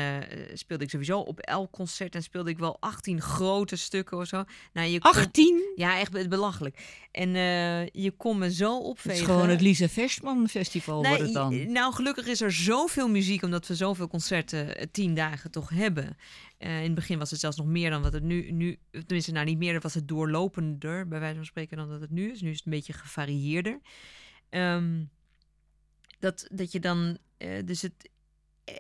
[0.53, 4.43] speelde ik sowieso op elk concert en speelde ik wel 18 grote stukken of zo.
[4.74, 5.72] Nou, je kon- 18?
[5.76, 6.78] ja, echt be- belachelijk.
[7.12, 9.20] En eh, je kon me zo Het opvegen.
[9.20, 11.72] is gewoon het Lisa Versman Festival wordt het dan.
[11.72, 16.18] Nou, gelukkig is er zoveel muziek, omdat we zoveel concerten eh, tien dagen toch hebben.
[16.60, 18.80] Eh, in het begin was het zelfs nog meer dan wat het nu, nu...
[18.91, 22.32] Tenminste, nou niet meer, was het doorlopender, bij wijze van spreken, dan dat het nu
[22.32, 22.41] is.
[22.41, 23.80] Nu is het een beetje gevarieerder.
[24.49, 25.03] Ehm,
[26.20, 27.18] dat, dat je dan...
[27.38, 28.10] eh, dus het...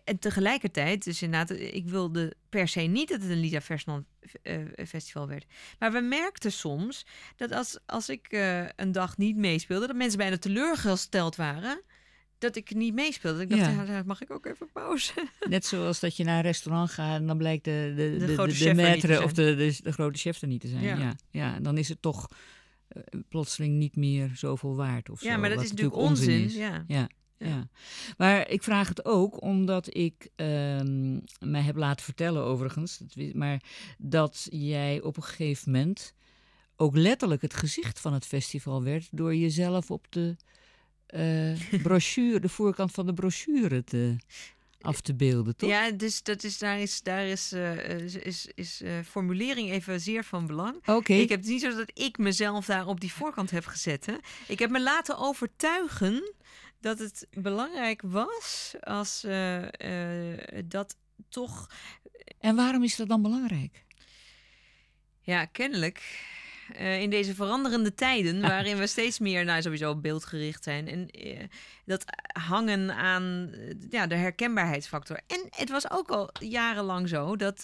[0.03, 4.05] En tegelijkertijd, dus inderdaad, ik wilde per se niet dat het een Lisa Versman
[4.41, 4.57] eh,
[4.87, 5.45] festival werd.
[5.79, 7.05] Maar we merkten soms
[7.35, 8.27] dat als, als ik
[8.75, 11.81] een dag niet meespeelde, dat mensen bijna teleurgesteld waren
[12.39, 13.41] dat ik niet meespeelde.
[13.41, 13.83] Ik dacht, Ja.
[13.83, 14.03] ja.
[14.05, 15.13] mag ik ook even pauze?
[15.49, 18.33] Net zoals dat je naar een restaurant gaat en dan blijkt de, de, de, de,
[18.33, 19.23] grote de, maître zijn.
[19.23, 20.83] of de, de, de grote chef er niet te zijn.
[20.83, 21.15] Ja.
[21.31, 21.59] Ja.
[21.59, 22.27] Dan is het toch
[22.87, 26.43] eh, plotseling niet meer zoveel waard of ja, zo, maar dat is natuurlijk onzin.
[26.43, 26.55] is.
[26.55, 26.85] Ja.
[26.87, 27.69] Ja.
[28.17, 33.63] Maar ik vraag het ook omdat ik ehm, mij heb laten vertellen, overigens, dat, maar
[33.97, 36.13] dat jij op een gegeven moment
[36.75, 40.35] ook letterlijk het gezicht van het festival werd door jezelf op de
[41.09, 44.15] eh, brochure, de voorkant van de brochure te,
[44.81, 45.69] af te beelden, toch?
[45.69, 50.23] Ja, dus dat is, daar is, daar is, eh, is, is, eh, formulering even zeer
[50.23, 50.87] van belang.
[50.87, 51.13] Oké.
[51.13, 54.05] Ik heb het niet zo dat ik mezelf daar op die voorkant heb gezet.
[54.05, 54.15] Hè.
[54.47, 56.33] Ik heb me laten overtuigen
[56.79, 59.25] dat het belangrijk was als
[60.65, 60.95] dat
[61.29, 61.69] toch
[62.39, 63.85] En waarom is dat dan belangrijk?
[65.21, 66.27] Ja, kennelijk.
[66.75, 70.87] Eh, in deze veranderende tijden, waarin we steeds meer nou, sowieso beeldgericht zijn.
[70.87, 71.43] En eh,
[71.85, 72.03] dat
[72.33, 75.19] hangen aan eh, ja, de herkenbaarheidsfactor.
[75.27, 77.63] En het was ook al jarenlang zo dat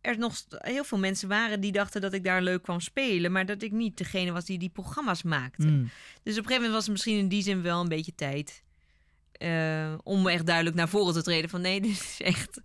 [0.00, 3.32] er nog heel veel mensen waren die dachten dat ik daar leuk kwam spelen.
[3.32, 5.66] Maar dat ik niet degene was die die programma's maakte.
[5.66, 5.90] Hmm.
[6.22, 8.62] Dus op een gegeven moment was het misschien in die zin wel een beetje tijd.
[10.02, 12.60] om echt duidelijk naar voren te treden van nee, dit is echt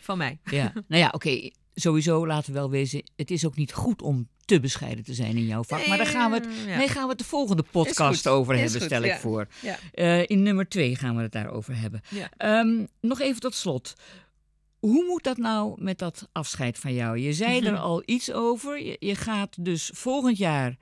[0.00, 0.38] van mij.
[0.44, 1.50] Ja, nou ja, oké.
[1.74, 5.36] Sowieso laten we wel wezen, het is ook niet goed om te bescheiden te zijn
[5.36, 5.86] in jouw vak.
[5.86, 6.76] Maar daar gaan we het, ja.
[6.76, 9.46] nee, gaan we het de volgende podcast over hebben, goed, stel ik voor.
[9.62, 9.78] Ja.
[9.92, 12.00] Eh, in nummer twee gaan we het daarover hebben.
[12.36, 13.94] Ehm, nog even tot slot.
[14.78, 17.18] Hoe moet dat nou met dat afscheid van jou?
[17.18, 18.84] Je zei er al iets over.
[18.84, 20.76] Je, je gaat dus volgend jaar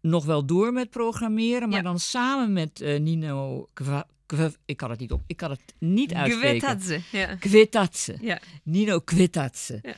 [0.00, 3.68] nog wel door met programmeren, maar dan samen met eh, Nino
[4.64, 7.02] ik kan het niet op, ik kan het niet uitspreken.
[7.40, 8.28] Gewetadze, Ja.
[8.28, 8.38] Ja.
[8.62, 9.82] Nino Kwitatse.
[9.82, 9.94] Ja.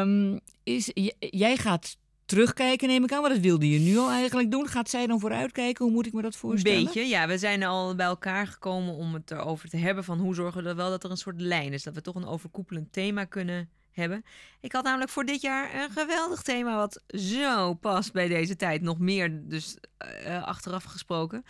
[0.00, 4.50] Ehm, is, jij gaat terugkijken, neem ik aan, maar dat wilde je nu al eigenlijk
[4.50, 4.68] doen.
[4.68, 5.84] Gaat zij dan vooruitkijken?
[5.84, 6.84] Hoe moet ik me dat Een voorstellen?
[6.84, 7.26] beetje, ja.
[7.28, 10.68] We zijn al bij elkaar gekomen om het erover te hebben van hoe zorgen we
[10.68, 11.82] er wel dat er een soort lijn is.
[11.82, 13.68] Dat we toch een overkoepelend thema kunnen
[14.00, 14.24] hebben.
[14.60, 18.82] Ik had namelijk voor dit jaar een geweldig thema wat zo past bij deze tijd.
[18.82, 21.44] Nog meer dus eh, achteraf gesproken.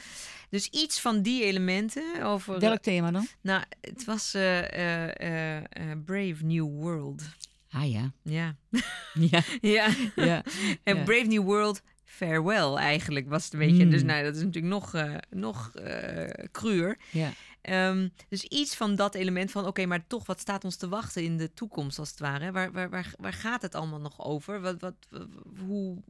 [0.51, 2.59] Dus iets van die elementen over...
[2.59, 3.27] Welk thema dan?
[3.41, 4.43] Nou, het was eh,
[6.05, 7.23] Brave New World.
[7.71, 8.13] Ah ja.
[8.23, 8.57] Ja.
[9.15, 9.89] Ja, ja.
[10.17, 10.43] ja.
[10.85, 11.05] En.
[11.05, 13.89] Brave New World, farewell eigenlijk was het een beetje.
[13.89, 14.07] Dus Mm.
[14.07, 14.95] nou, dat is natuurlijk nog,
[15.31, 15.73] nog
[16.53, 16.99] cruur.
[17.11, 17.33] ja.
[17.61, 21.23] Ehm, dus iets van dat element van, oké, maar toch, wat staat ons te wachten
[21.23, 22.53] in de toekomst als het ware?
[22.53, 24.61] Waar, waar, waar, waar gaat het allemaal nog over?
[24.61, 24.95] Wat, wat,
[25.59, 26.03] hoe,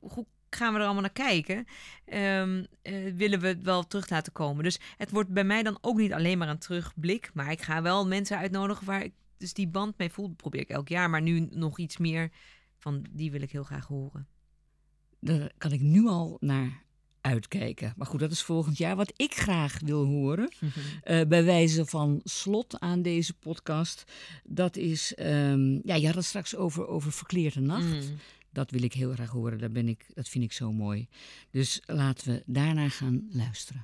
[0.00, 1.64] hoe gaan we er allemaal naar kijken?
[2.04, 4.64] Ehm, eh, willen we het wel terug laten komen?
[4.64, 7.82] Dus het wordt bij mij dan ook niet alleen maar een terugblik, maar ik ga
[7.82, 10.28] wel mensen uitnodigen waar ik dus die band mee voel.
[10.28, 12.30] Probeer ik elk jaar, maar nu nog iets meer
[12.78, 14.28] van, die wil ik heel graag horen.
[15.20, 16.82] Daar kan ik nu al naar
[17.22, 17.92] uitkijken.
[17.96, 18.96] Maar goed, dat is volgend jaar.
[18.96, 20.52] Wat ik graag wil horen,
[21.02, 24.04] eh, bij wijze van slot aan deze podcast,
[24.44, 28.10] dat is, ehm, ja, je had het straks over, over Verkleerde Nacht.
[28.10, 28.18] Mm.
[28.52, 29.58] Dat wil ik heel graag horen.
[29.58, 31.06] Daar ben ik, dat vind ik zo mooi.
[31.50, 33.82] Dus laten we daarna gaan luisteren.